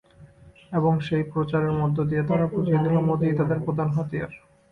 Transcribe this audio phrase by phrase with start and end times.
[0.71, 4.31] এবং সেই প্রচারের মধ্য দিয়ে তারা বুঝিয়ে দিল, মোদিই তাদের প্রধান হাতিয়ার।